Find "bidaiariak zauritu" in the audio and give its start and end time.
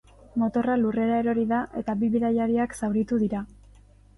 2.17-3.21